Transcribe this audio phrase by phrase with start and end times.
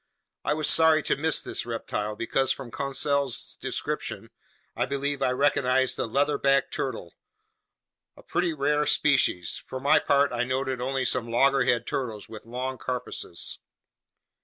[0.43, 4.31] I was sorry to miss this reptile, because from Conseil's description,
[4.75, 7.13] I believe I recognized the leatherback turtle,
[8.17, 9.57] a pretty rare species.
[9.63, 13.59] For my part, I noted only some loggerhead turtles with long carapaces.